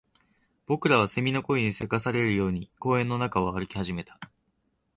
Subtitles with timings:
[0.65, 4.19] 僕らは蝉の声に急かされるように公園の中を歩き始めた